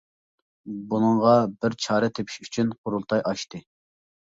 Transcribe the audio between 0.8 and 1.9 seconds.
بۇنىڭغا بىر